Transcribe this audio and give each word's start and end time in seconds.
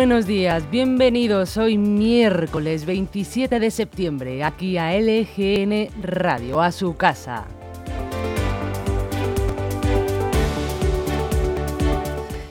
Buenos 0.00 0.26
días, 0.26 0.70
bienvenidos 0.70 1.58
hoy 1.58 1.76
miércoles 1.76 2.86
27 2.86 3.60
de 3.60 3.70
septiembre 3.70 4.42
aquí 4.42 4.78
a 4.78 4.98
LGN 4.98 5.90
Radio, 6.02 6.62
a 6.62 6.72
su 6.72 6.96
casa. 6.96 7.59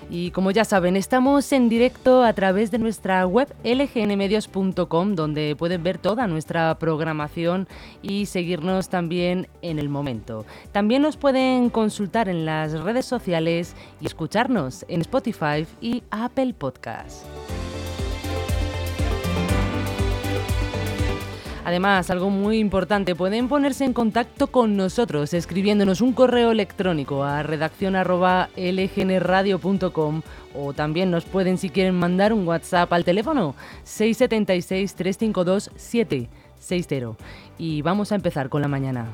Y 0.09 0.31
como 0.31 0.49
ya 0.51 0.65
saben, 0.65 0.95
estamos 0.95 1.51
en 1.51 1.69
directo 1.69 2.23
a 2.23 2.33
través 2.33 2.71
de 2.71 2.79
nuestra 2.79 3.25
web 3.27 3.53
lgnmedios.com, 3.63 5.15
donde 5.15 5.55
pueden 5.55 5.83
ver 5.83 5.99
toda 5.99 6.25
nuestra 6.25 6.77
programación 6.79 7.67
y 8.01 8.25
seguirnos 8.25 8.89
también 8.89 9.47
en 9.61 9.77
el 9.77 9.87
momento. 9.87 10.45
También 10.71 11.03
nos 11.03 11.15
pueden 11.15 11.69
consultar 11.69 12.27
en 12.27 12.45
las 12.45 12.79
redes 12.81 13.05
sociales 13.05 13.75
y 14.01 14.07
escucharnos 14.07 14.83
en 14.87 15.01
Spotify 15.01 15.67
y 15.79 16.03
Apple 16.09 16.55
Podcasts. 16.57 17.25
Además, 21.65 22.09
algo 22.09 22.29
muy 22.29 22.59
importante, 22.59 23.15
pueden 23.15 23.47
ponerse 23.47 23.85
en 23.85 23.93
contacto 23.93 24.47
con 24.47 24.75
nosotros 24.77 25.33
escribiéndonos 25.33 26.01
un 26.01 26.13
correo 26.13 26.51
electrónico 26.51 27.23
a 27.23 27.41
redaccion@lgnradio.com 27.43 30.21
o 30.55 30.73
también 30.73 31.11
nos 31.11 31.25
pueden 31.25 31.57
si 31.57 31.69
quieren 31.69 31.95
mandar 31.95 32.33
un 32.33 32.47
WhatsApp 32.47 32.91
al 32.93 33.03
teléfono 33.03 33.55
676 33.83 34.95
352 34.95 35.71
760. 35.75 37.17
Y 37.57 37.81
vamos 37.81 38.11
a 38.11 38.15
empezar 38.15 38.49
con 38.49 38.61
la 38.61 38.67
mañana. 38.67 39.07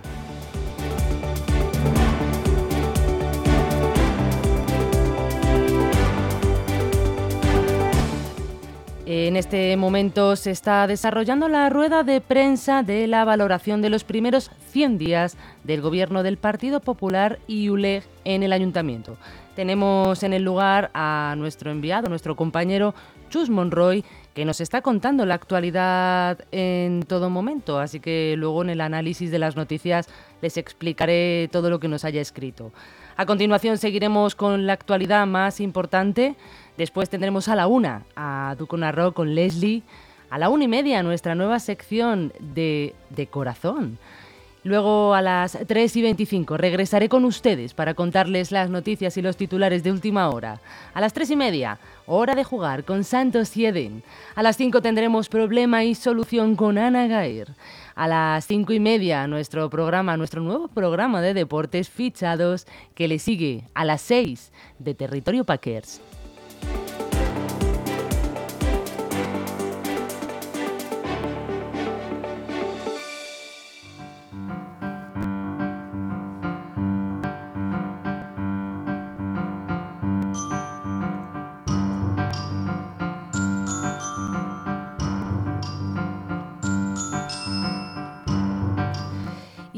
En 9.08 9.36
este 9.36 9.78
momento 9.78 10.36
se 10.36 10.50
está 10.50 10.88
desarrollando 10.88 11.48
la 11.48 11.70
rueda 11.70 12.04
de 12.04 12.22
prensa 12.22 12.82
de 12.82 13.06
la 13.06 13.24
valoración 13.24 13.84
de 13.84 13.92
los 13.92 14.04
primeros 14.04 14.50
100 14.72 14.98
días 14.98 15.38
del 15.64 15.82
gobierno 15.82 16.24
del 16.24 16.38
Partido 16.38 16.80
Popular 16.80 17.38
y 17.46 17.70
ULEG 17.70 18.04
en 18.24 18.42
el 18.42 18.52
ayuntamiento. 18.52 19.16
Tenemos 19.56 20.24
en 20.24 20.34
el 20.34 20.42
lugar 20.42 20.90
a 20.96 21.36
nuestro 21.38 21.70
enviado, 21.70 22.10
nuestro 22.10 22.36
compañero 22.36 22.96
Chus 23.30 23.52
Monroy, 23.52 24.04
que 24.34 24.44
nos 24.44 24.60
está 24.60 24.82
contando 24.82 25.24
la 25.28 25.36
actualidad 25.36 26.40
en 26.52 27.04
todo 27.04 27.30
momento, 27.30 27.78
así 27.78 28.00
que 28.00 28.34
luego 28.38 28.64
en 28.64 28.72
el 28.72 28.82
análisis 28.82 29.30
de 29.30 29.38
las 29.38 29.56
noticias 29.56 30.10
les 30.42 30.58
explicaré 30.58 31.48
todo 31.52 31.70
lo 31.70 31.80
que 31.80 31.88
nos 31.88 32.06
haya 32.06 32.22
escrito. 32.22 32.72
A 33.18 33.26
continuación 33.26 33.78
seguiremos 33.78 34.36
con 34.36 34.68
la 34.68 34.74
actualidad 34.74 35.26
más 35.26 35.62
importante. 35.62 36.36
Después 36.78 37.10
tendremos 37.10 37.48
a 37.48 37.56
la 37.56 37.66
una 37.66 38.04
a 38.18 38.56
Duconarro 38.60 39.14
con 39.14 39.36
Leslie. 39.36 39.84
A 40.30 40.38
la 40.38 40.50
una 40.50 40.66
y 40.66 40.68
media 40.68 41.02
nuestra 41.02 41.34
nueva 41.34 41.60
sección 41.60 42.34
de, 42.40 42.94
de 43.12 43.28
corazón. 43.28 43.98
Luego 44.66 45.14
a 45.14 45.22
las 45.22 45.58
3 45.68 45.96
y 45.96 46.02
25 46.02 46.58
regresaré 46.58 47.08
con 47.08 47.24
ustedes 47.24 47.74
para 47.74 47.94
contarles 47.94 48.52
las 48.52 48.70
noticias 48.70 49.16
y 49.16 49.22
los 49.22 49.38
titulares 49.38 49.84
de 49.84 49.92
última 49.92 50.28
hora. 50.28 50.60
A 50.94 51.00
las 51.00 51.14
3 51.14 51.30
y 51.30 51.36
media, 51.36 51.78
hora 52.08 52.36
de 52.36 52.44
jugar 52.44 52.84
con 52.84 53.04
Santos 53.04 53.56
y 53.56 53.68
Eden. 53.68 54.04
A 54.34 54.42
las 54.42 54.58
5 54.58 54.82
tendremos 54.82 55.30
problema 55.30 55.84
y 55.84 55.94
solución 55.96 56.56
con 56.56 56.80
Ana 56.80 57.08
Gaer. 57.08 57.50
A 57.96 58.10
las 58.10 58.46
5 58.46 58.74
y 58.74 58.82
media, 58.82 59.26
nuestro 59.26 59.70
programa, 59.70 60.18
nuestro 60.18 60.42
nuevo 60.42 60.68
programa 60.68 61.22
de 61.22 61.34
deportes 61.34 61.90
fichados 61.90 62.68
que 62.94 63.08
le 63.08 63.20
sigue 63.20 63.64
a 63.74 63.86
las 63.86 64.02
6 64.02 64.52
de 64.80 64.96
Territorio 64.96 65.46
Packers. 65.46 66.02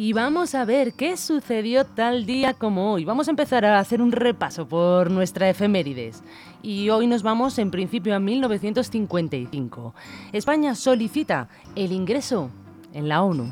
Y 0.08 0.14
vamos 0.14 0.56
a 0.56 0.64
ver 0.64 0.94
qué 0.94 1.18
sucedió 1.18 1.84
tal 1.84 2.26
día 2.26 2.54
como 2.54 2.94
hoy. 2.94 3.04
Vamos 3.04 3.28
a 3.28 3.32
empezar 3.32 3.66
a 3.66 3.78
hacer 3.78 4.02
un 4.02 4.14
repaso 4.14 4.66
por 4.66 5.12
nuestra 5.12 5.50
efemérides. 5.50 6.24
Y 6.64 6.88
hoy 6.92 7.08
nos 7.08 7.24
vamos 7.24 7.60
en 7.60 7.72
principio 7.72 8.16
a 8.16 8.20
1955. 8.20 9.94
España 10.32 10.76
solicita 10.76 11.50
el 11.76 11.92
ingreso 11.92 12.50
en 12.94 13.10
la 13.10 13.22
ONU. 13.22 13.52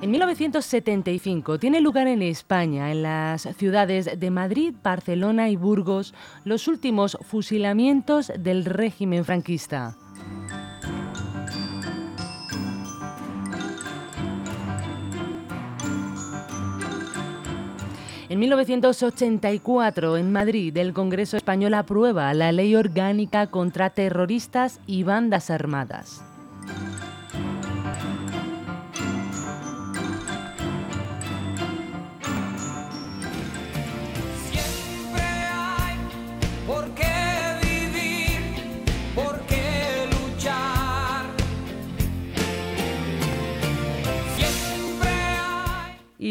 En 0.00 0.10
1975 0.10 1.60
tiene 1.60 1.80
lugar 1.80 2.08
en 2.08 2.20
España, 2.20 2.90
en 2.90 3.04
las 3.04 3.42
ciudades 3.58 4.18
de 4.18 4.30
Madrid, 4.32 4.74
Barcelona 4.82 5.50
y 5.50 5.54
Burgos, 5.54 6.14
los 6.42 6.66
últimos 6.66 7.16
fusilamientos 7.20 8.32
del 8.36 8.64
régimen 8.64 9.24
franquista. 9.24 9.96
En 18.32 18.38
1984, 18.38 20.16
en 20.16 20.32
Madrid, 20.32 20.74
el 20.78 20.94
Congreso 20.94 21.36
Español 21.36 21.74
aprueba 21.74 22.32
la 22.32 22.50
Ley 22.50 22.74
Orgánica 22.74 23.48
contra 23.48 23.90
Terroristas 23.90 24.80
y 24.86 25.02
Bandas 25.02 25.50
Armadas. 25.50 26.24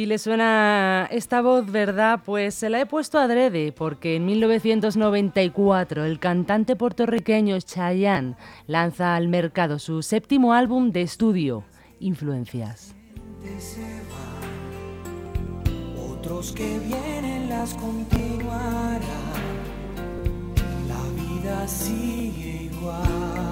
Y 0.01 0.07
le 0.07 0.17
suena 0.17 1.07
esta 1.11 1.43
voz, 1.43 1.71
¿verdad? 1.71 2.21
Pues 2.25 2.55
se 2.55 2.71
la 2.71 2.81
he 2.81 2.87
puesto 2.87 3.19
adrede, 3.19 3.71
porque 3.71 4.15
en 4.15 4.25
1994 4.25 6.05
el 6.05 6.17
cantante 6.17 6.75
puertorriqueño 6.75 7.59
Chayanne 7.59 8.35
lanza 8.65 9.15
al 9.15 9.27
mercado 9.27 9.77
su 9.77 10.01
séptimo 10.01 10.55
álbum 10.55 10.91
de 10.91 11.03
estudio, 11.03 11.65
Influencias. 11.99 12.95
otros 15.95 16.51
que 16.51 16.79
vienen 16.79 17.47
las 17.47 17.75
continuarán. 17.75 19.01
La 20.87 21.03
vida 21.13 21.67
sigue 21.67 22.71
igual. 22.73 23.50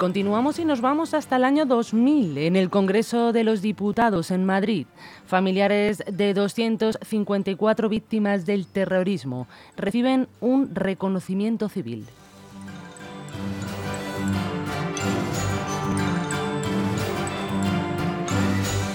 Continuamos 0.00 0.58
y 0.58 0.64
nos 0.64 0.80
vamos 0.80 1.12
hasta 1.12 1.36
el 1.36 1.44
año 1.44 1.66
2000 1.66 2.38
en 2.38 2.56
el 2.56 2.70
Congreso 2.70 3.34
de 3.34 3.44
los 3.44 3.60
Diputados 3.60 4.30
en 4.30 4.46
Madrid. 4.46 4.86
Familiares 5.26 6.02
de 6.10 6.32
254 6.32 7.90
víctimas 7.90 8.46
del 8.46 8.66
terrorismo 8.66 9.46
reciben 9.76 10.26
un 10.40 10.74
reconocimiento 10.74 11.68
civil. 11.68 12.06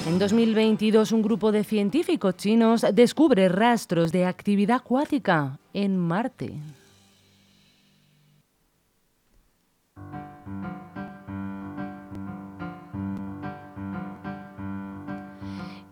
En 0.07 0.17
2022, 0.17 1.11
un 1.11 1.21
grupo 1.21 1.51
de 1.51 1.63
científicos 1.63 2.35
chinos 2.35 2.83
descubre 2.93 3.47
rastros 3.47 4.11
de 4.11 4.25
actividad 4.25 4.77
acuática 4.77 5.59
en 5.71 5.97
Marte. 5.97 6.55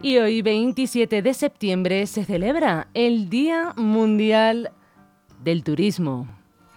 Y 0.03 0.17
hoy, 0.17 0.41
27 0.41 1.21
de 1.21 1.33
septiembre, 1.33 2.05
se 2.07 2.25
celebra 2.25 2.89
el 2.93 3.29
Día 3.29 3.71
Mundial 3.77 4.73
del 5.41 5.63
Turismo. 5.63 6.27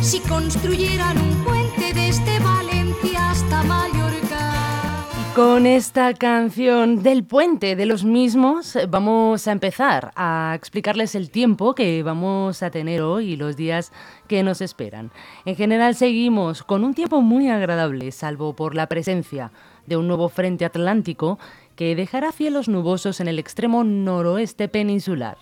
si 0.00 0.20
construyeran 0.20 1.16
un 1.18 1.44
puente 1.44 1.92
desde 1.94 2.38
Valencia 2.40 3.30
hasta 3.30 3.62
Mallorca. 3.62 4.05
Con 5.36 5.66
esta 5.66 6.14
canción 6.14 7.02
del 7.02 7.22
puente 7.22 7.76
de 7.76 7.84
los 7.84 8.04
mismos 8.04 8.74
eh, 8.74 8.86
vamos 8.86 9.46
a 9.46 9.52
empezar 9.52 10.10
a 10.16 10.54
explicarles 10.56 11.14
el 11.14 11.28
tiempo 11.28 11.74
que 11.74 12.02
vamos 12.02 12.62
a 12.62 12.70
tener 12.70 13.02
hoy 13.02 13.32
y 13.32 13.36
los 13.36 13.54
días 13.54 13.92
que 14.28 14.42
nos 14.42 14.62
esperan. 14.62 15.10
En 15.44 15.54
general 15.54 15.94
seguimos 15.94 16.62
con 16.62 16.84
un 16.84 16.94
tiempo 16.94 17.20
muy 17.20 17.50
agradable, 17.50 18.12
salvo 18.12 18.56
por 18.56 18.74
la 18.74 18.86
presencia 18.86 19.52
de 19.84 19.98
un 19.98 20.08
nuevo 20.08 20.30
frente 20.30 20.64
atlántico 20.64 21.38
que 21.76 21.94
dejará 21.94 22.32
cielos 22.32 22.66
nubosos 22.66 23.20
en 23.20 23.28
el 23.28 23.38
extremo 23.38 23.84
noroeste 23.84 24.68
peninsular. 24.68 25.36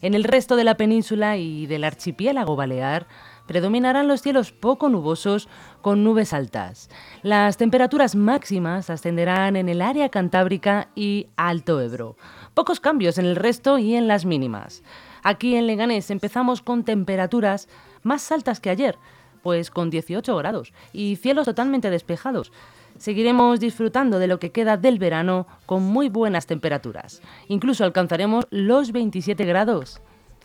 En 0.00 0.14
el 0.14 0.22
resto 0.22 0.54
de 0.54 0.62
la 0.62 0.76
península 0.76 1.38
y 1.38 1.66
del 1.66 1.82
archipiélago 1.82 2.54
balear 2.54 3.08
predominarán 3.50 4.06
los 4.06 4.22
cielos 4.22 4.52
poco 4.52 4.88
nubosos 4.88 5.48
con 5.82 6.04
nubes 6.04 6.32
altas. 6.32 6.88
Las 7.22 7.56
temperaturas 7.56 8.14
máximas 8.14 8.90
ascenderán 8.90 9.56
en 9.56 9.68
el 9.68 9.82
área 9.82 10.08
cantábrica 10.08 10.86
y 10.94 11.26
Alto 11.34 11.80
Ebro. 11.80 12.14
Pocos 12.54 12.78
cambios 12.78 13.18
en 13.18 13.24
el 13.24 13.34
resto 13.34 13.78
y 13.78 13.96
en 13.96 14.06
las 14.06 14.24
mínimas. 14.24 14.84
Aquí 15.24 15.56
en 15.56 15.66
Leganés 15.66 16.12
empezamos 16.12 16.62
con 16.62 16.84
temperaturas 16.84 17.68
más 18.04 18.30
altas 18.30 18.60
que 18.60 18.70
ayer, 18.70 18.96
pues 19.42 19.72
con 19.72 19.90
18 19.90 20.36
grados 20.36 20.72
y 20.92 21.16
cielos 21.16 21.46
totalmente 21.46 21.90
despejados. 21.90 22.52
Seguiremos 22.98 23.58
disfrutando 23.58 24.20
de 24.20 24.28
lo 24.28 24.38
que 24.38 24.52
queda 24.52 24.76
del 24.76 25.00
verano 25.00 25.48
con 25.66 25.82
muy 25.82 26.08
buenas 26.08 26.46
temperaturas. 26.46 27.20
Incluso 27.48 27.82
alcanzaremos 27.82 28.46
los 28.50 28.92
27 28.92 29.44
grados 29.44 30.00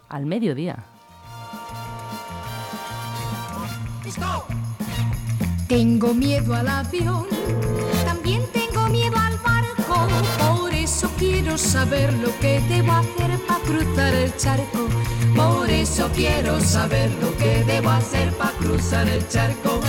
al 0.10 0.25
mediodía. 0.25 0.86
Tengo 5.68 6.13
miedo 6.13 6.54
al 6.54 6.68
avión, 6.68 7.25
también 8.06 8.44
tengo 8.54 8.88
miedo 8.90 9.18
al 9.18 9.36
barco, 9.40 10.07
Por 10.38 10.72
eso 10.72 11.10
quiero 11.18 11.57
saber 11.57 12.13
lo 12.13 12.30
que 12.40 12.60
debo 12.69 12.92
hacer 12.92 13.40
para 13.48 13.60
cruzar 13.62 14.13
el 14.13 14.38
charco. 14.38 14.88
Por 15.36 15.68
eso 15.72 16.07
quiero 16.13 16.62
saber 16.62 17.10
lo 17.19 17.36
que 17.38 17.63
debo 17.63 17.90
hacer 17.90 18.31
para 18.34 18.52
cruzar 18.52 19.10
el 19.10 19.28
charco. 19.28 19.81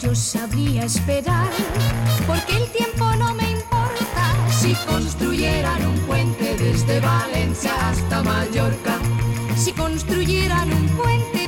yo 0.00 0.14
sabría 0.14 0.84
esperar, 0.84 1.50
Porque 2.28 2.56
el 2.56 2.68
tiempo 2.70 3.04
no 3.16 3.34
me 3.34 3.50
importa 3.50 4.22
si 4.48 4.74
construyeran 4.86 5.86
un 5.86 5.98
puente 6.06 6.56
desde 6.56 7.00
Valencia 7.00 7.72
hasta 7.88 8.22
Mallorca. 8.22 8.98
si 9.56 9.72
construyeran 9.72 10.72
un 10.72 10.86
puente 10.90 11.39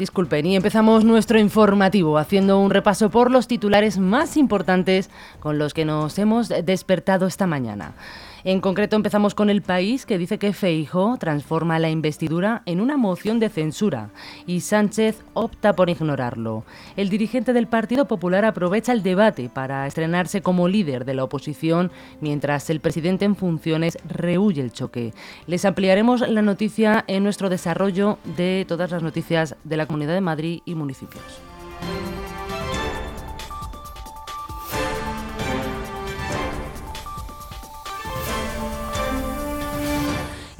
Disculpen, 0.00 0.46
y 0.46 0.56
empezamos 0.56 1.04
nuestro 1.04 1.38
informativo 1.38 2.16
haciendo 2.16 2.58
un 2.58 2.70
repaso 2.70 3.10
por 3.10 3.30
los 3.30 3.46
titulares 3.46 3.98
más 3.98 4.38
importantes 4.38 5.10
con 5.40 5.58
los 5.58 5.74
que 5.74 5.84
nos 5.84 6.18
hemos 6.18 6.48
despertado 6.48 7.26
esta 7.26 7.46
mañana. 7.46 7.92
En 8.42 8.62
concreto 8.62 8.96
empezamos 8.96 9.34
con 9.34 9.50
el 9.50 9.60
país 9.60 10.06
que 10.06 10.16
dice 10.16 10.38
que 10.38 10.54
Feijo 10.54 11.18
transforma 11.18 11.78
la 11.78 11.90
investidura 11.90 12.62
en 12.64 12.80
una 12.80 12.96
moción 12.96 13.38
de 13.38 13.50
censura 13.50 14.10
y 14.46 14.60
Sánchez 14.60 15.22
opta 15.34 15.74
por 15.74 15.90
ignorarlo. 15.90 16.64
El 16.96 17.10
dirigente 17.10 17.52
del 17.52 17.66
Partido 17.66 18.06
Popular 18.06 18.46
aprovecha 18.46 18.92
el 18.92 19.02
debate 19.02 19.50
para 19.50 19.86
estrenarse 19.86 20.40
como 20.40 20.68
líder 20.68 21.04
de 21.04 21.12
la 21.12 21.24
oposición 21.24 21.92
mientras 22.22 22.70
el 22.70 22.80
presidente 22.80 23.26
en 23.26 23.36
funciones 23.36 23.98
rehuye 24.08 24.62
el 24.62 24.72
choque. 24.72 25.12
Les 25.46 25.66
ampliaremos 25.66 26.26
la 26.26 26.40
noticia 26.40 27.04
en 27.08 27.24
nuestro 27.24 27.50
desarrollo 27.50 28.18
de 28.38 28.64
todas 28.66 28.90
las 28.90 29.02
noticias 29.02 29.54
de 29.64 29.76
la 29.76 29.84
Comunidad 29.84 30.14
de 30.14 30.22
Madrid 30.22 30.60
y 30.64 30.74
municipios. 30.74 31.49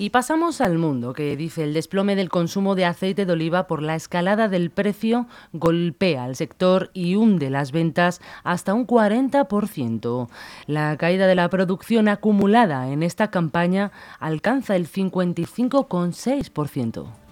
Y 0.00 0.08
pasamos 0.08 0.62
al 0.62 0.78
mundo, 0.78 1.12
que 1.12 1.36
dice 1.36 1.62
el 1.62 1.74
desplome 1.74 2.16
del 2.16 2.30
consumo 2.30 2.74
de 2.74 2.86
aceite 2.86 3.26
de 3.26 3.32
oliva 3.34 3.66
por 3.66 3.82
la 3.82 3.96
escalada 3.96 4.48
del 4.48 4.70
precio 4.70 5.26
golpea 5.52 6.24
al 6.24 6.36
sector 6.36 6.90
y 6.94 7.16
hunde 7.16 7.50
las 7.50 7.70
ventas 7.70 8.22
hasta 8.42 8.72
un 8.72 8.86
40%. 8.86 10.30
La 10.66 10.96
caída 10.96 11.26
de 11.26 11.34
la 11.34 11.50
producción 11.50 12.08
acumulada 12.08 12.88
en 12.88 13.02
esta 13.02 13.30
campaña 13.30 13.92
alcanza 14.20 14.74
el 14.74 14.88
55,6%. 14.88 17.29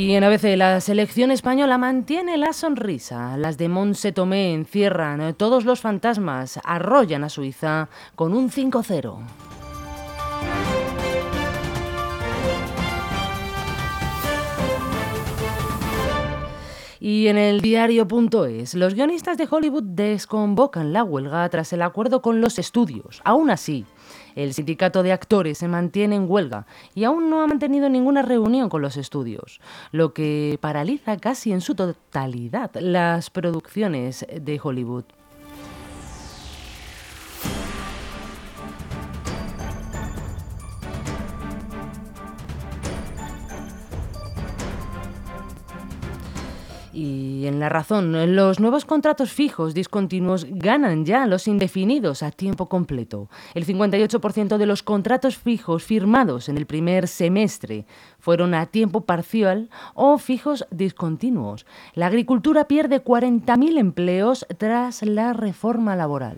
Y 0.00 0.14
en 0.14 0.24
ABC, 0.24 0.56
la 0.56 0.80
selección 0.80 1.30
española 1.30 1.76
mantiene 1.76 2.38
la 2.38 2.54
sonrisa. 2.54 3.36
Las 3.36 3.58
de 3.58 3.68
Monse 3.68 4.12
Tomé 4.12 4.54
encierran 4.54 5.34
todos 5.34 5.66
los 5.66 5.82
fantasmas, 5.82 6.58
arrollan 6.64 7.22
a 7.22 7.28
Suiza 7.28 7.90
con 8.14 8.32
un 8.32 8.50
5-0. 8.50 9.18
Y 16.98 17.28
en 17.28 17.36
el 17.36 17.60
diario.es, 17.60 18.74
los 18.74 18.94
guionistas 18.94 19.36
de 19.36 19.48
Hollywood 19.50 19.82
desconvocan 19.82 20.94
la 20.94 21.04
huelga 21.04 21.46
tras 21.50 21.74
el 21.74 21.82
acuerdo 21.82 22.22
con 22.22 22.40
los 22.40 22.58
estudios. 22.58 23.20
Aún 23.24 23.50
así, 23.50 23.84
el 24.34 24.54
sindicato 24.54 25.02
de 25.02 25.12
actores 25.12 25.58
se 25.58 25.68
mantiene 25.68 26.16
en 26.16 26.30
huelga 26.30 26.66
y 26.94 27.04
aún 27.04 27.30
no 27.30 27.42
ha 27.42 27.46
mantenido 27.46 27.88
ninguna 27.88 28.22
reunión 28.22 28.68
con 28.68 28.82
los 28.82 28.96
estudios, 28.96 29.60
lo 29.92 30.12
que 30.12 30.58
paraliza 30.60 31.16
casi 31.16 31.52
en 31.52 31.60
su 31.60 31.74
totalidad 31.74 32.70
las 32.74 33.30
producciones 33.30 34.26
de 34.30 34.60
Hollywood. 34.62 35.04
Y 47.02 47.46
en 47.46 47.60
la 47.60 47.70
razón, 47.70 48.36
los 48.36 48.60
nuevos 48.60 48.84
contratos 48.84 49.32
fijos 49.32 49.72
discontinuos 49.72 50.46
ganan 50.50 51.06
ya 51.06 51.26
los 51.26 51.48
indefinidos 51.48 52.22
a 52.22 52.30
tiempo 52.30 52.68
completo. 52.68 53.30
El 53.54 53.64
58% 53.64 54.58
de 54.58 54.66
los 54.66 54.82
contratos 54.82 55.38
fijos 55.38 55.82
firmados 55.82 56.50
en 56.50 56.58
el 56.58 56.66
primer 56.66 57.08
semestre 57.08 57.86
fueron 58.18 58.52
a 58.52 58.66
tiempo 58.66 59.06
parcial 59.06 59.70
o 59.94 60.18
fijos 60.18 60.66
discontinuos. 60.70 61.64
La 61.94 62.04
agricultura 62.04 62.68
pierde 62.68 63.02
40.000 63.02 63.78
empleos 63.78 64.46
tras 64.58 65.02
la 65.02 65.32
reforma 65.32 65.96
laboral. 65.96 66.36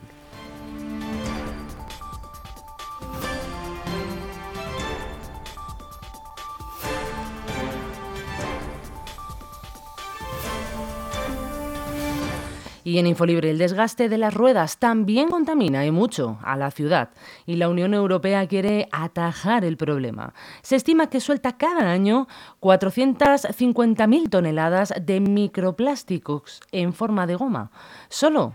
Y 12.85 12.99
en 12.99 13.07
Infolibre, 13.07 13.51
el 13.51 13.59
desgaste 13.59 14.09
de 14.09 14.19
las 14.19 14.35
ruedas 14.35 14.79
también 14.79 15.29
contamina 15.29 15.87
y 15.87 15.91
mucho 15.91 16.39
a 16.43 16.57
la 16.57 16.71
ciudad. 16.71 17.11
Y 17.47 17.57
la 17.57 17.69
Unión 17.69 17.95
Europea 17.95 18.47
quiere 18.49 18.89
atajar 18.91 19.65
el 19.65 19.77
problema. 19.77 20.35
Se 20.63 20.77
estima 20.77 21.09
que 21.09 21.21
suelta 21.21 21.57
cada 21.57 21.91
año 21.91 22.27
450.000 22.61 24.31
toneladas 24.31 24.93
de 25.01 25.21
microplásticos 25.21 26.61
en 26.73 26.93
forma 26.93 27.27
de 27.27 27.37
goma. 27.37 27.71
Solo 28.09 28.55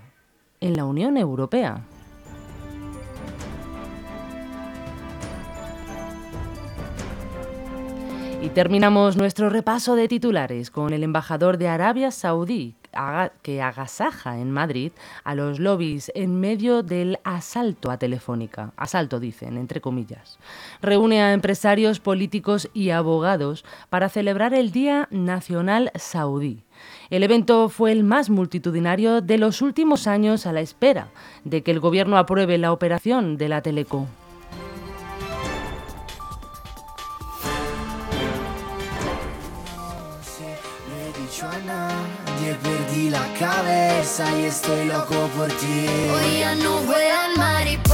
en 0.60 0.76
la 0.76 0.86
Unión 0.86 1.18
Europea. 1.18 1.86
Y 8.40 8.50
terminamos 8.50 9.18
nuestro 9.18 9.50
repaso 9.50 9.96
de 9.96 10.08
titulares 10.08 10.70
con 10.70 10.94
el 10.94 11.04
embajador 11.04 11.58
de 11.58 11.68
Arabia 11.68 12.12
Saudí, 12.12 12.76
que 13.42 13.62
agasaja 13.62 14.40
en 14.40 14.52
Madrid 14.52 14.92
a 15.24 15.36
los 15.36 15.60
lobbies 15.60 16.12
en 16.16 16.40
medio 16.40 16.84
del 16.84 17.20
asalto 17.24 17.92
a 17.92 17.98
Telefónica. 17.98 18.72
Asalto, 18.76 19.20
dicen, 19.20 19.58
entre 19.58 19.82
comillas. 19.82 20.40
Reúne 20.82 21.22
a 21.22 21.34
empresarios, 21.34 22.00
políticos 22.00 22.70
y 22.74 22.90
abogados 22.90 23.66
para 23.90 24.10
celebrar 24.10 24.54
el 24.54 24.72
Día 24.72 25.08
Nacional 25.12 25.92
Saudí. 25.96 26.64
El 27.10 27.24
evento 27.24 27.70
fue 27.70 27.92
el 27.92 28.04
más 28.04 28.30
multitudinario 28.30 29.22
de 29.22 29.38
los 29.38 29.62
últimos 29.62 30.08
años 30.08 30.46
a 30.46 30.54
la 30.54 30.62
espera 30.62 31.10
de 31.44 31.64
que 31.64 31.72
el 31.72 31.80
gobierno 31.80 32.18
apruebe 32.18 32.58
la 32.58 32.72
operación 32.72 33.38
de 33.38 33.50
la 33.50 33.62
Teleco. 33.62 34.08
Nadie, 42.38 42.56
perdí 42.56 43.10
la 43.10 43.26
cabeza 43.40 44.26
y 44.38 44.46
estoy 44.46 44.86
loco 44.86 45.30
por 45.36 45.48
ti. 45.48 45.88
Hoy 46.14 46.40
ya 46.40 46.56
no 46.56 46.82
vuelan 46.82 47.38
mariposas, 47.38 47.87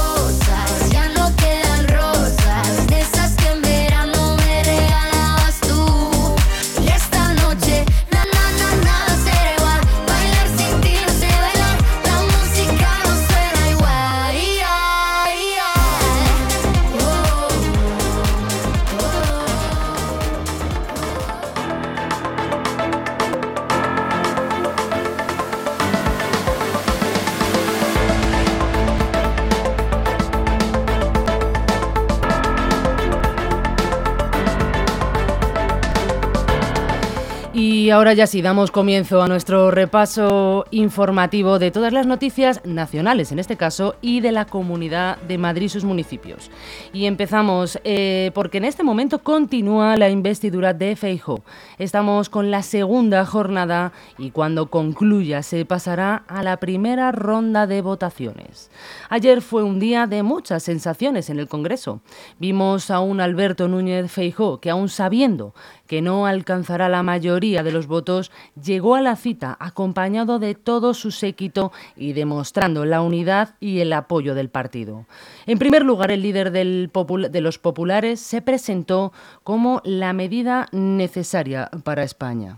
ahora 37.93 38.13
ya 38.13 38.25
sí, 38.25 38.41
damos 38.41 38.71
comienzo 38.71 39.21
a 39.21 39.27
nuestro 39.27 39.69
repaso 39.69 40.65
informativo 40.71 41.59
de 41.59 41.69
todas 41.69 41.93
las 41.93 42.07
noticias 42.07 42.59
nacionales, 42.65 43.31
en 43.31 43.37
este 43.37 43.55
caso, 43.55 43.95
y 44.01 44.19
de 44.19 44.31
la 44.31 44.45
Comunidad 44.45 45.17
de 45.19 45.37
Madrid 45.37 45.65
y 45.65 45.69
sus 45.69 45.83
municipios. 45.83 46.49
Y 46.91 47.05
empezamos 47.05 47.79
eh, 47.83 48.31
porque 48.33 48.57
en 48.57 48.65
este 48.65 48.83
momento 48.83 49.19
continúa 49.19 49.95
la 49.95 50.09
investidura 50.09 50.73
de 50.73 50.95
Feijóo. 50.95 51.43
Estamos 51.77 52.29
con 52.29 52.49
la 52.49 52.63
segunda 52.63 53.25
jornada 53.25 53.93
y 54.17 54.31
cuando 54.31 54.71
concluya 54.71 55.43
se 55.43 55.63
pasará 55.63 56.23
a 56.27 56.41
la 56.41 56.57
primera 56.57 57.11
ronda 57.11 57.67
de 57.67 57.81
votaciones. 57.83 58.71
Ayer 59.09 59.41
fue 59.41 59.61
un 59.61 59.79
día 59.79 60.07
de 60.07 60.23
muchas 60.23 60.63
sensaciones 60.63 61.29
en 61.29 61.37
el 61.37 61.47
Congreso. 61.47 62.01
Vimos 62.39 62.89
a 62.89 63.01
un 63.01 63.21
Alberto 63.21 63.67
Núñez 63.67 64.11
Feijóo 64.11 64.59
que 64.59 64.71
aún 64.71 64.89
sabiendo 64.89 65.53
que 65.93 66.01
no 66.01 66.25
alcanzará 66.25 66.89
la 66.89 67.03
mayoría 67.03 67.61
de 67.61 67.71
los 67.71 67.85
votos, 67.85 68.31
llegó 68.59 68.95
a 68.95 69.01
la 69.01 69.15
cita 69.15 69.55
acompañado 69.59 70.39
de 70.39 70.55
todo 70.55 70.95
su 70.95 71.11
séquito 71.11 71.71
y 71.95 72.13
demostrando 72.13 72.83
la 72.83 73.03
unidad 73.03 73.53
y 73.59 73.79
el 73.79 73.93
apoyo 73.93 74.33
del 74.33 74.49
partido. 74.49 75.05
En 75.45 75.59
primer 75.59 75.83
lugar, 75.83 76.09
el 76.09 76.23
líder 76.23 76.51
de 76.51 77.41
los 77.41 77.59
populares 77.59 78.19
se 78.19 78.41
presentó 78.41 79.13
como 79.43 79.83
la 79.85 80.13
medida 80.13 80.67
necesaria 80.71 81.69
para 81.83 82.01
España. 82.01 82.57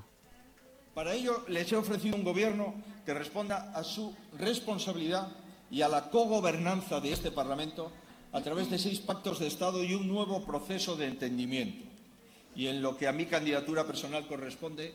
Para 0.93 1.13
ello 1.13 1.43
les 1.49 1.69
he 1.69 1.75
ofrecido 1.75 2.15
un 2.15 2.23
gobierno 2.23 2.73
que 3.05 3.13
responda 3.13 3.73
a 3.75 3.83
su 3.83 4.15
responsabilidad 4.39 5.27
y 5.69 5.81
a 5.81 5.89
la 5.89 6.09
cogobernanza 6.09 7.01
de 7.01 7.11
este 7.11 7.31
Parlamento 7.31 7.91
a 8.31 8.39
través 8.39 8.71
de 8.71 8.79
seis 8.79 9.01
pactos 9.01 9.39
de 9.39 9.47
Estado 9.47 9.83
y 9.83 9.93
un 9.93 10.07
nuevo 10.07 10.45
proceso 10.45 10.95
de 10.95 11.07
entendimiento. 11.07 11.94
Y 12.55 12.67
en 12.67 12.81
lo 12.81 12.95
que 12.95 13.07
a 13.07 13.11
mi 13.11 13.25
candidatura 13.25 13.85
personal 13.85 14.25
corresponde, 14.27 14.93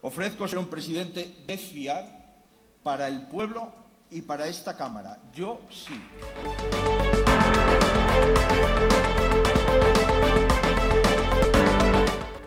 ofrezco 0.00 0.48
ser 0.48 0.58
un 0.58 0.68
presidente 0.68 1.30
de 1.46 1.58
fiar 1.58 2.04
para 2.82 3.06
el 3.08 3.26
pueblo 3.26 3.70
y 4.10 4.22
para 4.22 4.46
esta 4.46 4.76
Cámara. 4.76 5.18
Yo 5.34 5.60
sí. 5.70 6.00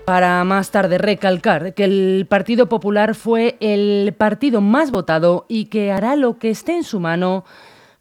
Para 0.06 0.44
más 0.44 0.72
tarde 0.72 0.98
recalcar 0.98 1.76
que 1.76 1.84
el 1.84 2.26
Partido 2.28 2.68
Popular 2.68 3.14
fue 3.14 3.58
el 3.60 4.16
partido 4.18 4.60
más 4.60 4.90
votado 4.90 5.46
y 5.48 5.66
que 5.66 5.92
hará 5.92 6.16
lo 6.16 6.40
que 6.40 6.50
esté 6.50 6.76
en 6.76 6.84
su 6.84 7.00
mano, 7.00 7.46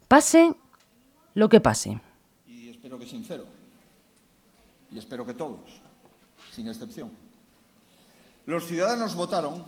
pase 0.07 0.55
lo 1.35 1.49
que 1.49 1.61
pase. 1.61 2.01
y 2.47 2.69
espero 2.69 2.97
que 2.97 3.05
sincero. 3.05 3.45
Y 4.91 4.97
espero 4.97 5.23
que 5.23 5.35
todos, 5.35 5.78
sin 6.59 6.67
excepción. 6.67 7.09
Los 8.45 8.65
ciudadanos 8.65 9.15
votaron 9.15 9.65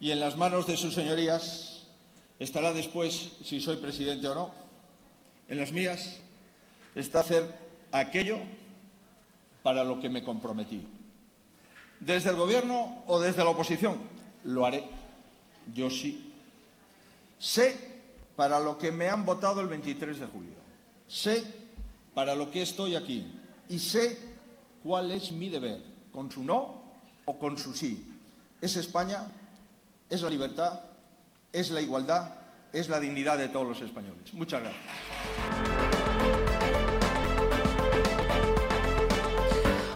y 0.00 0.12
en 0.12 0.20
las 0.20 0.34
manos 0.38 0.66
de 0.66 0.78
sus 0.78 0.94
señorías 0.94 1.82
estará 2.38 2.72
después 2.72 3.32
si 3.44 3.60
soy 3.60 3.76
presidente 3.76 4.26
o 4.28 4.34
no. 4.34 4.50
En 5.46 5.58
las 5.58 5.70
mías 5.72 6.20
está 6.94 7.20
hacer 7.20 7.44
aquello 7.92 8.38
para 9.62 9.84
lo 9.84 10.00
que 10.00 10.08
me 10.08 10.24
comprometí. 10.24 10.88
Desde 12.00 12.30
el 12.30 12.36
gobierno 12.36 13.04
o 13.06 13.20
desde 13.20 13.44
la 13.44 13.50
oposición, 13.50 13.98
lo 14.44 14.64
haré. 14.64 14.88
Yo 15.74 15.90
sí. 15.90 16.32
Sé 17.38 17.76
para 18.36 18.58
lo 18.58 18.78
que 18.78 18.90
me 18.90 19.10
han 19.10 19.26
votado 19.26 19.60
el 19.60 19.68
23 19.68 20.18
de 20.18 20.26
julio. 20.28 20.54
Sé 21.06 21.44
para 22.14 22.34
lo 22.34 22.50
que 22.50 22.62
estoy 22.62 22.96
aquí. 22.96 23.30
Y 23.68 23.78
sé 23.78 24.37
cuál 24.82 25.10
es 25.10 25.32
mi 25.32 25.48
deber, 25.48 25.82
con 26.12 26.30
su 26.30 26.42
no 26.42 26.82
o 27.24 27.38
con 27.38 27.58
su 27.58 27.74
sí. 27.74 28.06
Es 28.60 28.76
España, 28.76 29.26
es 30.10 30.22
la 30.22 30.30
libertad, 30.30 30.80
es 31.52 31.70
la 31.70 31.80
igualdad, 31.80 32.34
es 32.72 32.88
la 32.88 33.00
dignidad 33.00 33.38
de 33.38 33.48
todos 33.48 33.66
los 33.66 33.80
españoles. 33.80 34.32
Muchas 34.34 34.62
gracias. 34.62 35.57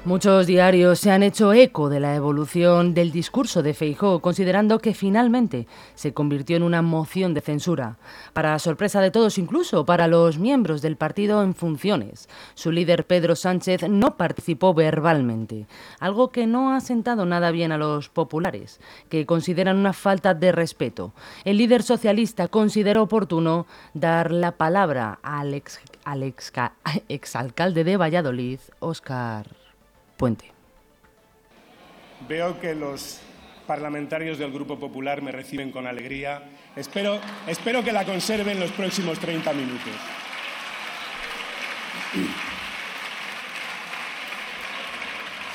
Muchos 0.04 0.48
diarios 0.48 0.98
se 0.98 1.12
han 1.12 1.22
hecho 1.22 1.52
eco 1.52 1.88
de 1.88 2.00
la 2.00 2.16
evolución 2.16 2.92
del 2.92 3.12
discurso 3.12 3.62
de 3.62 3.72
Feijóo, 3.72 4.18
considerando 4.18 4.80
que 4.80 4.94
finalmente 4.94 5.68
se 5.94 6.12
convirtió 6.12 6.56
en 6.56 6.64
una 6.64 6.82
moción 6.82 7.34
de 7.34 7.40
censura, 7.40 7.98
para 8.32 8.58
sorpresa 8.58 9.00
de 9.00 9.12
todos, 9.12 9.38
incluso 9.38 9.86
para 9.86 10.08
los 10.08 10.38
miembros 10.38 10.82
del 10.82 10.96
partido 10.96 11.40
en 11.44 11.54
funciones. 11.54 12.28
Su 12.54 12.72
líder 12.72 13.06
Pedro 13.06 13.36
Sánchez 13.36 13.88
no 13.88 14.16
participó 14.16 14.74
verbalmente, 14.74 15.68
algo 16.00 16.30
que 16.30 16.48
no 16.48 16.74
ha 16.74 16.80
sentado 16.80 17.24
nada 17.24 17.52
bien 17.52 17.70
a 17.70 17.78
los 17.78 18.08
populares, 18.08 18.80
que 19.08 19.24
consideran 19.24 19.76
una 19.76 19.92
falta 19.92 20.34
de 20.34 20.50
respeto. 20.50 21.12
El 21.44 21.58
líder 21.58 21.84
socialista 21.84 22.48
consideró 22.48 23.04
oportuno 23.04 23.68
dar 23.94 24.32
la 24.32 24.50
palabra 24.50 25.20
al 25.22 25.54
ex, 25.54 25.80
exalcalde 27.08 27.84
de 27.84 27.96
Valladolid, 27.96 28.58
Óscar 28.80 29.61
Puente. 30.22 30.44
Veo 32.28 32.60
que 32.60 32.76
los 32.76 33.18
parlamentarios 33.66 34.38
del 34.38 34.52
Grupo 34.52 34.78
Popular 34.78 35.20
me 35.20 35.32
reciben 35.32 35.72
con 35.72 35.88
alegría. 35.88 36.44
Espero, 36.76 37.18
espero 37.48 37.82
que 37.82 37.90
la 37.90 38.04
conserven 38.04 38.60
los 38.60 38.70
próximos 38.70 39.18
30 39.18 39.52
minutos. 39.52 39.92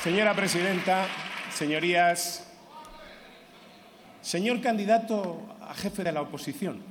Señora 0.04 0.34
presidenta, 0.34 1.06
señorías, 1.50 2.52
señor 4.20 4.60
candidato 4.60 5.48
a 5.62 5.74
jefe 5.76 6.04
de 6.04 6.12
la 6.12 6.24
oposición, 6.24 6.84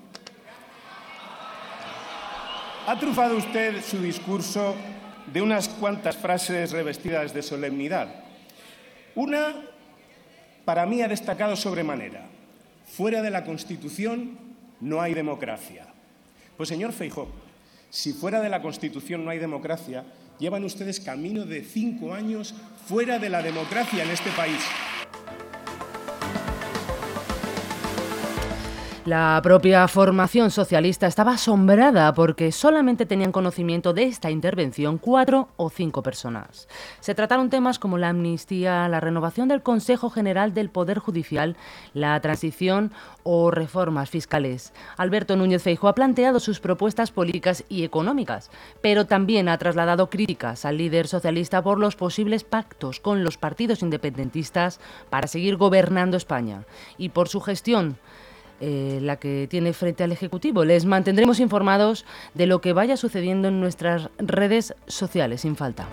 ha 2.87 2.99
trufado 2.99 3.37
usted 3.37 3.85
su 3.85 3.99
discurso 3.99 4.75
de 5.33 5.43
unas 5.43 5.69
cuantas 5.69 6.17
frases 6.17 6.73
revestidas 6.73 7.35
de 7.35 7.43
solemnidad. 7.43 8.09
Una, 9.15 9.55
para 10.65 10.87
mí, 10.87 11.03
ha 11.03 11.09
destacado 11.09 11.57
sobremanera. 11.57 12.27
Fuera 12.87 13.23
de 13.23 13.31
la 13.31 13.45
Constitución 13.45 14.39
no 14.81 15.01
hay 15.01 15.15
democracia. 15.15 15.87
Pues, 16.57 16.69
señor 16.69 16.93
Feijó, 16.93 17.29
si 17.91 18.13
fuera 18.13 18.41
de 18.41 18.49
la 18.49 18.63
Constitución 18.63 19.25
no 19.25 19.31
hay 19.31 19.39
democracia, 19.39 20.05
llevan 20.39 20.65
ustedes 20.65 21.01
camino 21.01 21.45
de 21.45 21.65
cinco 21.65 22.15
años 22.15 22.55
fuera 22.87 23.19
de 23.19 23.31
la 23.31 23.43
democracia 23.43 24.05
en 24.05 24.11
este 24.11 24.31
país. 24.31 24.61
La 29.07 29.39
propia 29.41 29.87
formación 29.87 30.51
socialista 30.51 31.07
estaba 31.07 31.35
asombrada 31.35 32.13
porque 32.13 32.51
solamente 32.51 33.07
tenían 33.07 33.31
conocimiento 33.31 33.93
de 33.93 34.03
esta 34.03 34.33
intervención 34.33 34.99
cuatro 34.99 35.47
o 35.55 35.71
cinco 35.71 36.03
personas. 36.03 36.67
Se 36.99 37.15
trataron 37.15 37.49
temas 37.49 37.79
como 37.79 37.99
la 37.99 38.09
amnistía, 38.09 38.89
la 38.89 38.99
renovación 38.99 39.47
del 39.47 39.63
Consejo 39.63 40.11
General 40.11 40.55
del 40.55 40.71
Poder 40.71 40.99
Judicial, 40.99 41.57
la 41.95 42.19
transición 42.21 42.91
o 43.23 43.53
reformas 43.53 44.11
fiscales. 44.11 44.73
Alberto 44.97 45.37
Núñez 45.37 45.63
Feijóo 45.63 45.89
ha 45.89 45.95
planteado 45.95 46.41
sus 46.41 46.59
propuestas 46.59 47.13
políticas 47.13 47.63
y 47.69 47.85
económicas, 47.85 48.51
pero 48.81 49.07
también 49.07 49.49
ha 49.49 49.57
trasladado 49.57 50.11
críticas 50.11 50.65
al 50.65 50.79
líder 50.79 51.07
socialista 51.07 51.63
por 51.63 51.79
los 51.79 51.95
posibles 51.95 52.43
pactos 52.43 52.99
con 52.99 53.23
los 53.23 53.39
partidos 53.39 53.83
independentistas 53.83 54.81
para 55.11 55.29
seguir 55.29 55.57
gobernando 55.59 56.17
España 56.17 56.65
y 56.99 57.11
por 57.11 57.29
su 57.29 57.41
gestión 57.41 57.99
eh, 58.61 58.99
la 59.03 59.17
que 59.17 59.47
tiene 59.51 59.73
frente 59.73 60.05
al 60.05 60.13
Ejecutivo. 60.13 60.65
Les 60.65 60.85
mantendremos 60.85 61.41
informados 61.41 62.05
de 62.35 62.47
lo 62.47 62.61
que 62.61 62.73
vaya 62.73 62.97
sucediendo 62.97 63.49
en 63.49 63.61
nuestras 63.61 64.11
redes 64.19 64.75
sociales 64.87 65.43
sin 65.43 65.57
falta. 65.57 65.87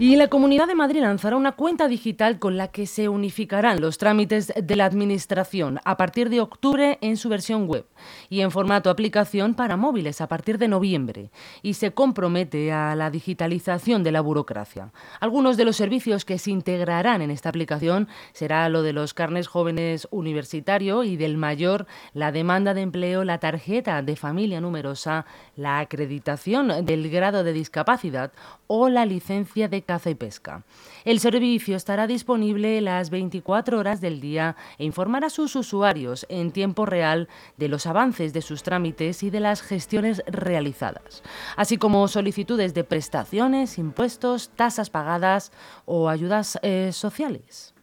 Y 0.00 0.16
la 0.16 0.28
Comunidad 0.28 0.66
de 0.66 0.74
Madrid 0.74 1.02
lanzará 1.02 1.36
una 1.36 1.52
cuenta 1.52 1.86
digital 1.86 2.38
con 2.38 2.56
la 2.56 2.68
que 2.68 2.86
se 2.86 3.10
unificarán 3.10 3.82
los 3.82 3.98
trámites 3.98 4.50
de 4.56 4.74
la 4.74 4.86
Administración 4.86 5.78
a 5.84 5.98
partir 5.98 6.30
de 6.30 6.40
octubre 6.40 6.96
en 7.02 7.18
su 7.18 7.28
versión 7.28 7.66
web 7.66 7.84
y 8.30 8.40
en 8.40 8.50
formato 8.50 8.88
aplicación 8.88 9.52
para 9.52 9.76
móviles 9.76 10.22
a 10.22 10.26
partir 10.26 10.56
de 10.56 10.68
noviembre 10.68 11.30
y 11.60 11.74
se 11.74 11.92
compromete 11.92 12.72
a 12.72 12.96
la 12.96 13.10
digitalización 13.10 14.02
de 14.02 14.12
la 14.12 14.22
burocracia. 14.22 14.90
Algunos 15.20 15.58
de 15.58 15.66
los 15.66 15.76
servicios 15.76 16.24
que 16.24 16.38
se 16.38 16.50
integrarán 16.50 17.20
en 17.20 17.30
esta 17.30 17.50
aplicación 17.50 18.08
será 18.32 18.70
lo 18.70 18.82
de 18.82 18.94
los 18.94 19.12
carnes 19.12 19.48
jóvenes 19.48 20.08
universitario 20.10 21.04
y 21.04 21.18
del 21.18 21.36
mayor, 21.36 21.86
la 22.14 22.32
demanda 22.32 22.72
de 22.72 22.80
empleo, 22.80 23.22
la 23.22 23.36
tarjeta 23.36 24.00
de 24.00 24.16
familia 24.16 24.62
numerosa, 24.62 25.26
la 25.56 25.78
acreditación 25.78 26.86
del 26.86 27.10
grado 27.10 27.44
de 27.44 27.52
discapacidad 27.52 28.32
o 28.66 28.88
la 28.88 29.04
licencia 29.04 29.68
de 29.68 29.89
caza 29.90 30.08
y 30.08 30.14
pesca. 30.14 30.62
El 31.04 31.18
servicio 31.18 31.74
estará 31.76 32.06
disponible 32.06 32.80
las 32.80 33.10
24 33.10 33.76
horas 33.76 34.00
del 34.00 34.20
día 34.20 34.54
e 34.78 34.84
informará 34.84 35.26
a 35.26 35.30
sus 35.30 35.56
usuarios 35.56 36.26
en 36.28 36.52
tiempo 36.52 36.86
real 36.86 37.28
de 37.56 37.66
los 37.66 37.86
avances 37.86 38.32
de 38.32 38.40
sus 38.40 38.62
trámites 38.62 39.24
y 39.24 39.30
de 39.30 39.40
las 39.40 39.62
gestiones 39.62 40.22
realizadas, 40.28 41.24
así 41.56 41.76
como 41.76 42.06
solicitudes 42.06 42.72
de 42.72 42.84
prestaciones, 42.84 43.78
impuestos, 43.78 44.50
tasas 44.50 44.90
pagadas 44.90 45.50
o 45.86 46.08
ayudas 46.08 46.60
eh, 46.62 46.92
sociales. 46.92 47.74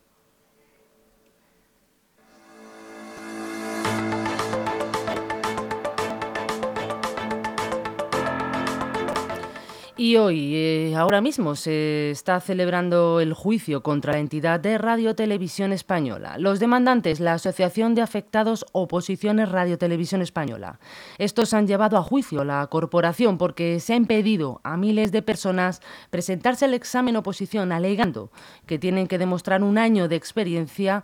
Y 10.00 10.18
hoy, 10.18 10.54
eh, 10.54 10.96
ahora 10.96 11.22
mismo, 11.22 11.56
se 11.56 12.12
está 12.12 12.40
celebrando 12.40 13.20
el 13.20 13.34
juicio 13.34 13.82
contra 13.82 14.14
la 14.14 14.20
entidad 14.20 14.60
de 14.60 14.78
Radio 14.78 15.16
Televisión 15.16 15.74
Española. 15.74 16.38
Los 16.38 16.60
demandantes, 16.60 17.20
la 17.20 17.34
Asociación 17.34 17.96
de 17.96 18.04
Afectados 18.04 18.64
Oposiciones 18.74 19.50
Radio 19.50 19.80
Televisión 19.80 20.22
Española. 20.22 20.80
Estos 21.18 21.56
han 21.56 21.66
llevado 21.66 21.98
a 21.98 22.04
juicio 22.04 22.44
la 22.44 22.68
corporación 22.68 23.40
porque 23.40 23.80
se 23.80 23.94
ha 23.94 23.96
impedido 23.96 24.62
a 24.64 24.78
miles 24.78 25.12
de 25.12 25.24
personas 25.24 25.82
presentarse 26.12 26.66
al 26.66 26.76
examen 26.76 27.16
oposición 27.16 27.72
alegando 27.72 28.30
que 28.68 28.78
tienen 28.78 29.08
que 29.08 29.18
demostrar 29.18 29.64
un 29.64 29.80
año 29.80 30.08
de 30.08 30.16
experiencia 30.16 31.04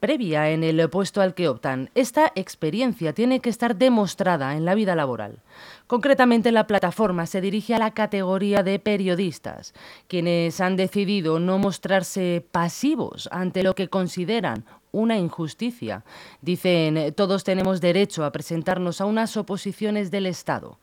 previa 0.00 0.50
en 0.50 0.64
el 0.64 0.88
puesto 0.88 1.20
al 1.20 1.34
que 1.34 1.48
optan. 1.48 1.90
Esta 1.94 2.32
experiencia 2.34 3.12
tiene 3.12 3.40
que 3.40 3.50
estar 3.50 3.76
demostrada 3.76 4.56
en 4.56 4.64
la 4.64 4.74
vida 4.74 4.96
laboral. 4.96 5.40
Concretamente, 5.86 6.50
la 6.50 6.66
plataforma 6.66 7.26
se 7.26 7.40
dirige 7.40 7.74
a 7.74 7.78
la 7.78 7.92
categoría 7.92 8.62
de 8.62 8.78
periodistas, 8.78 9.74
quienes 10.08 10.60
han 10.60 10.76
decidido 10.76 11.38
no 11.38 11.58
mostrarse 11.58 12.44
pasivos 12.50 13.28
ante 13.30 13.62
lo 13.62 13.74
que 13.74 13.88
consideran 13.88 14.64
una 14.92 15.18
injusticia. 15.18 16.04
Dicen, 16.40 17.12
todos 17.14 17.44
tenemos 17.44 17.80
derecho 17.80 18.24
a 18.24 18.32
presentarnos 18.32 19.00
a 19.00 19.04
unas 19.04 19.36
oposiciones 19.36 20.10
del 20.10 20.26
Estado. 20.26 20.78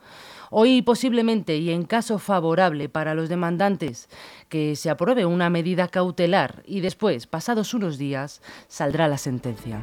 Hoy 0.49 0.81
posiblemente 0.81 1.57
y 1.57 1.71
en 1.71 1.83
caso 1.83 2.19
favorable 2.19 2.89
para 2.89 3.13
los 3.13 3.29
demandantes 3.29 4.09
que 4.49 4.75
se 4.75 4.89
apruebe 4.89 5.25
una 5.25 5.49
medida 5.49 5.87
cautelar 5.87 6.63
y 6.65 6.79
después, 6.79 7.27
pasados 7.27 7.73
unos 7.73 7.97
días, 7.97 8.41
saldrá 8.67 9.07
la 9.07 9.17
sentencia. 9.17 9.81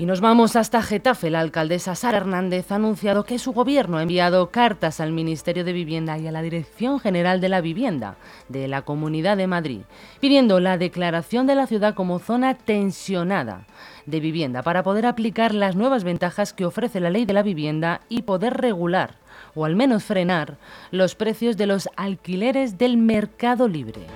Y 0.00 0.06
nos 0.06 0.22
vamos 0.22 0.56
hasta 0.56 0.80
Getafe. 0.80 1.28
La 1.28 1.40
alcaldesa 1.40 1.94
Sara 1.94 2.16
Hernández 2.16 2.72
ha 2.72 2.76
anunciado 2.76 3.24
que 3.24 3.38
su 3.38 3.52
gobierno 3.52 3.98
ha 3.98 4.02
enviado 4.02 4.50
cartas 4.50 4.98
al 4.98 5.12
Ministerio 5.12 5.62
de 5.62 5.74
Vivienda 5.74 6.16
y 6.16 6.26
a 6.26 6.32
la 6.32 6.40
Dirección 6.40 7.00
General 7.00 7.42
de 7.42 7.50
la 7.50 7.60
Vivienda 7.60 8.16
de 8.48 8.66
la 8.66 8.80
Comunidad 8.80 9.36
de 9.36 9.46
Madrid, 9.46 9.82
pidiendo 10.18 10.58
la 10.58 10.78
declaración 10.78 11.46
de 11.46 11.54
la 11.54 11.66
ciudad 11.66 11.92
como 11.92 12.18
zona 12.18 12.54
tensionada 12.54 13.66
de 14.06 14.20
vivienda 14.20 14.62
para 14.62 14.82
poder 14.82 15.04
aplicar 15.04 15.52
las 15.52 15.76
nuevas 15.76 16.02
ventajas 16.02 16.54
que 16.54 16.64
ofrece 16.64 16.98
la 17.00 17.10
ley 17.10 17.26
de 17.26 17.34
la 17.34 17.42
vivienda 17.42 18.00
y 18.08 18.22
poder 18.22 18.54
regular, 18.54 19.16
o 19.54 19.66
al 19.66 19.76
menos 19.76 20.04
frenar, 20.04 20.56
los 20.92 21.14
precios 21.14 21.58
de 21.58 21.66
los 21.66 21.90
alquileres 21.96 22.78
del 22.78 22.96
mercado 22.96 23.68
libre. 23.68 24.06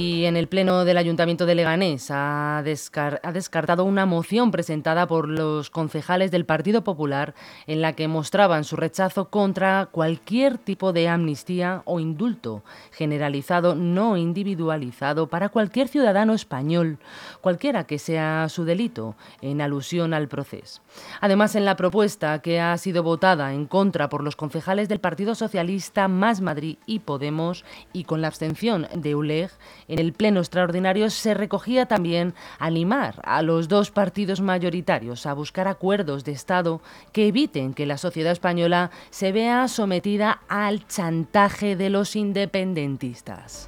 Y 0.00 0.24
en 0.24 0.36
el 0.38 0.48
Pleno 0.48 0.86
del 0.86 0.96
Ayuntamiento 0.96 1.44
de 1.44 1.54
Leganés 1.54 2.08
ha, 2.10 2.62
descartado 2.64 3.84
una 3.84 4.06
moción 4.06 4.50
presentada 4.50 5.06
por 5.06 5.28
los 5.28 5.68
concejales 5.68 6.30
del 6.30 6.46
Partido 6.46 6.82
Popular 6.84 7.34
en 7.66 7.82
la 7.82 7.92
que 7.92 8.08
mostraban 8.08 8.64
su 8.64 8.76
rechazo 8.76 9.28
contra 9.28 9.90
cualquier 9.92 10.56
tipo 10.56 10.94
de 10.94 11.08
amnistía 11.08 11.82
o 11.84 12.00
indulto 12.00 12.62
generalizado 12.92 13.74
no 13.74 14.16
individualizado 14.16 15.28
para 15.28 15.50
cualquier 15.50 15.88
ciudadano 15.88 16.32
español, 16.32 16.98
cualquiera 17.42 17.84
que 17.84 17.98
sea 17.98 18.48
su 18.48 18.64
delito, 18.64 19.16
en 19.42 19.60
alusión 19.60 20.14
al 20.14 20.28
proceso. 20.28 20.80
Además, 21.20 21.54
en 21.56 21.66
la 21.66 21.76
propuesta 21.76 22.40
que 22.40 22.58
ha 22.58 22.76
sido 22.78 23.02
votada 23.02 23.52
en 23.52 23.66
contra 23.66 24.08
por 24.08 24.24
los 24.24 24.36
concejales 24.36 24.88
del 24.88 25.00
Partido 25.00 25.34
Socialista, 25.34 26.08
Más 26.08 26.40
Madrid 26.40 26.78
y 26.86 27.00
Podemos 27.00 27.66
y 27.92 28.04
con 28.04 28.22
la 28.22 28.28
abstención 28.28 28.88
de 28.94 29.14
ULEG, 29.14 29.50
en 29.90 29.98
el 29.98 30.12
pleno 30.12 30.40
extraordinario 30.40 31.10
se 31.10 31.34
recogía 31.34 31.86
también 31.86 32.34
animar 32.58 33.20
a 33.24 33.42
los 33.42 33.68
dos 33.68 33.90
partidos 33.90 34.40
mayoritarios 34.40 35.26
a 35.26 35.34
buscar 35.34 35.66
acuerdos 35.66 36.24
de 36.24 36.32
Estado 36.32 36.80
que 37.12 37.26
eviten 37.26 37.74
que 37.74 37.86
la 37.86 37.98
sociedad 37.98 38.32
española 38.32 38.90
se 39.10 39.32
vea 39.32 39.66
sometida 39.66 40.42
al 40.48 40.86
chantaje 40.86 41.74
de 41.74 41.90
los 41.90 42.14
independentistas. 42.14 43.66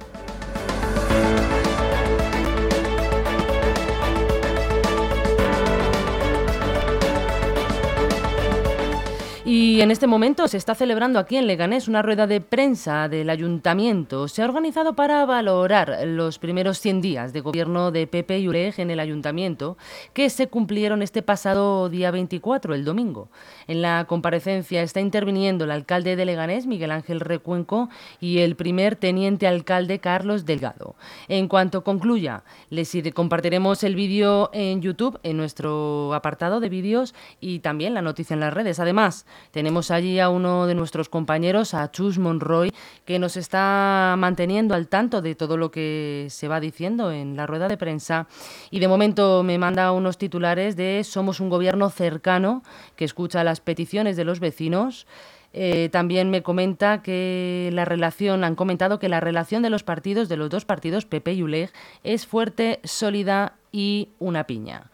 Y 9.45 9.81
en 9.81 9.91
este 9.91 10.07
momento 10.07 10.47
se 10.47 10.55
está 10.55 10.73
celebrando 10.73 11.19
aquí 11.19 11.35
en 11.35 11.47
Leganés 11.47 11.89
una 11.89 12.01
rueda 12.01 12.27
de 12.27 12.39
prensa 12.39 13.09
del 13.09 13.29
ayuntamiento. 13.29 14.29
Se 14.29 14.41
ha 14.41 14.45
organizado 14.45 14.93
para 14.93 15.25
valorar 15.25 15.97
los 16.05 16.39
primeros 16.39 16.79
100 16.79 17.01
días 17.01 17.33
de 17.33 17.41
gobierno 17.41 17.91
de 17.91 18.07
Pepe 18.07 18.39
y 18.39 18.47
Urej 18.47 18.79
en 18.79 18.89
el 18.89 19.01
ayuntamiento, 19.01 19.77
que 20.13 20.29
se 20.29 20.47
cumplieron 20.47 21.01
este 21.01 21.23
pasado 21.23 21.89
día 21.89 22.09
24, 22.09 22.73
el 22.73 22.85
domingo. 22.85 23.27
En 23.67 23.81
la 23.81 24.05
comparecencia 24.07 24.81
está 24.81 25.01
interviniendo 25.01 25.65
el 25.65 25.71
alcalde 25.71 26.15
de 26.15 26.23
Leganés, 26.23 26.65
Miguel 26.65 26.91
Ángel 26.91 27.19
Recuenco, 27.19 27.89
y 28.21 28.39
el 28.39 28.55
primer 28.55 28.95
teniente 28.95 29.45
alcalde, 29.45 29.99
Carlos 29.99 30.45
Delgado. 30.45 30.95
En 31.27 31.49
cuanto 31.49 31.83
concluya, 31.83 32.45
les 32.69 32.93
compartiremos 33.13 33.83
el 33.83 33.95
vídeo 33.95 34.51
en 34.53 34.81
YouTube, 34.81 35.19
en 35.21 35.35
nuestro 35.35 36.13
apartado 36.13 36.61
de 36.61 36.69
vídeos, 36.69 37.13
y 37.41 37.59
también 37.59 37.93
la 37.93 38.01
noticia 38.01 38.35
en 38.35 38.39
las 38.39 38.53
redes. 38.53 38.79
Además, 38.79 39.25
tenemos 39.51 39.91
allí 39.91 40.19
a 40.19 40.29
uno 40.29 40.67
de 40.67 40.75
nuestros 40.75 41.09
compañeros, 41.09 41.73
a 41.73 41.91
Chus 41.91 42.17
Monroy, 42.17 42.71
que 43.05 43.19
nos 43.19 43.37
está 43.37 44.15
manteniendo 44.17 44.73
al 44.75 44.87
tanto 44.87 45.21
de 45.21 45.35
todo 45.35 45.57
lo 45.57 45.71
que 45.71 46.27
se 46.29 46.47
va 46.47 46.59
diciendo 46.59 47.11
en 47.11 47.35
la 47.35 47.45
rueda 47.45 47.67
de 47.67 47.77
prensa. 47.77 48.27
Y 48.71 48.79
de 48.79 48.87
momento 48.87 49.43
me 49.43 49.57
manda 49.57 49.91
unos 49.91 50.17
titulares 50.17 50.75
de 50.75 51.03
Somos 51.03 51.39
un 51.39 51.49
gobierno 51.49 51.89
cercano 51.89 52.63
que 52.95 53.05
escucha 53.05 53.43
las 53.43 53.59
peticiones 53.59 54.17
de 54.17 54.25
los 54.25 54.39
vecinos. 54.39 55.05
Eh, 55.53 55.89
también 55.91 56.31
me 56.31 56.41
comenta 56.41 57.03
que 57.03 57.69
la 57.73 57.85
relación, 57.85 58.43
han 58.43 58.55
comentado 58.55 58.97
que 58.97 59.07
la 59.07 59.19
relación 59.19 59.61
de 59.61 59.69
los 59.69 59.83
partidos, 59.83 60.27
de 60.27 60.37
los 60.37 60.49
dos 60.49 60.65
partidos, 60.65 61.05
PP 61.05 61.33
y 61.33 61.43
ULEG, 61.43 61.71
es 62.03 62.25
fuerte, 62.25 62.79
sólida 62.83 63.53
y 63.71 64.09
una 64.17 64.45
piña. 64.45 64.89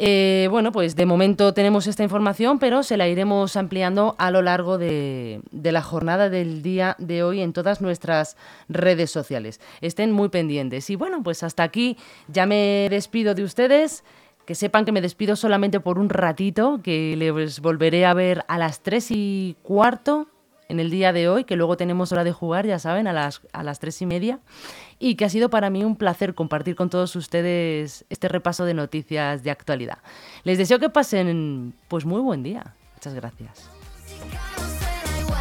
Eh, 0.00 0.46
bueno, 0.48 0.70
pues 0.70 0.94
de 0.94 1.06
momento 1.06 1.52
tenemos 1.52 1.88
esta 1.88 2.04
información, 2.04 2.60
pero 2.60 2.84
se 2.84 2.96
la 2.96 3.08
iremos 3.08 3.56
ampliando 3.56 4.14
a 4.18 4.30
lo 4.30 4.42
largo 4.42 4.78
de, 4.78 5.40
de, 5.50 5.72
la 5.72 5.82
jornada 5.82 6.28
del 6.28 6.62
día 6.62 6.94
de 7.00 7.24
hoy 7.24 7.40
en 7.40 7.52
todas 7.52 7.80
nuestras 7.80 8.36
redes 8.68 9.10
sociales. 9.10 9.60
Estén 9.80 10.12
muy 10.12 10.28
pendientes. 10.28 10.88
Y 10.88 10.94
bueno, 10.94 11.24
pues 11.24 11.42
hasta 11.42 11.64
aquí 11.64 11.96
ya 12.28 12.46
me 12.46 12.86
despido 12.90 13.34
de 13.34 13.42
ustedes. 13.42 14.04
Que 14.46 14.54
sepan 14.54 14.86
que 14.86 14.92
me 14.92 15.02
despido 15.02 15.36
solamente 15.36 15.78
por 15.78 15.98
un 15.98 16.08
ratito, 16.08 16.80
que 16.82 17.14
les 17.16 17.60
volveré 17.60 18.06
a 18.06 18.14
ver 18.14 18.44
a 18.48 18.56
las 18.56 18.80
tres 18.80 19.10
y 19.10 19.56
cuarto 19.62 20.28
en 20.68 20.80
el 20.80 20.90
día 20.90 21.12
de 21.12 21.28
hoy, 21.28 21.44
que 21.44 21.56
luego 21.56 21.76
tenemos 21.76 22.12
hora 22.12 22.24
de 22.24 22.32
jugar, 22.32 22.66
ya 22.66 22.78
saben, 22.78 23.06
a 23.06 23.12
las, 23.12 23.40
a 23.52 23.62
las 23.62 23.78
tres 23.78 24.00
y 24.02 24.06
media, 24.06 24.38
y 24.98 25.14
que 25.14 25.24
ha 25.24 25.28
sido 25.30 25.48
para 25.48 25.70
mí 25.70 25.84
un 25.84 25.96
placer 25.96 26.34
compartir 26.34 26.76
con 26.76 26.90
todos 26.90 27.16
ustedes 27.16 28.04
este 28.10 28.28
repaso 28.28 28.64
de 28.64 28.74
noticias 28.74 29.42
de 29.42 29.50
actualidad. 29.50 29.98
Les 30.44 30.58
deseo 30.58 30.78
que 30.78 30.90
pasen 30.90 31.74
pues 31.88 32.04
muy 32.04 32.20
buen 32.20 32.42
día. 32.42 32.74
Muchas 32.94 33.14
gracias. 33.14 33.77